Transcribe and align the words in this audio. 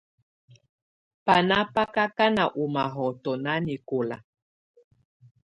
Banà 1.25 1.57
bá 1.73 1.83
kà 1.95 2.05
kanà 2.17 2.43
ù 2.61 2.63
mahɔtɔ 2.73 3.31
nanɛkɔlà. 3.43 4.17